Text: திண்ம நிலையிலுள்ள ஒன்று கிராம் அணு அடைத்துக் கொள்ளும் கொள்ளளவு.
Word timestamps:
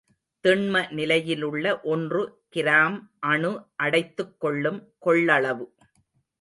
திண்ம 0.43 0.91
நிலையிலுள்ள 0.91 1.81
ஒன்று 1.83 2.21
கிராம் 2.55 2.97
அணு 3.19 3.51
அடைத்துக் 3.75 4.39
கொள்ளும் 4.39 4.93
கொள்ளளவு. 5.05 5.65